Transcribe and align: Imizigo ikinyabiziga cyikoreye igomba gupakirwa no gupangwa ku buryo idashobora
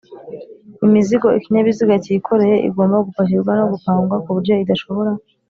Imizigo 0.85 1.27
ikinyabiziga 1.37 1.95
cyikoreye 2.03 2.55
igomba 2.67 2.97
gupakirwa 3.07 3.51
no 3.59 3.65
gupangwa 3.71 4.15
ku 4.23 4.29
buryo 4.35 4.53
idashobora 4.63 5.11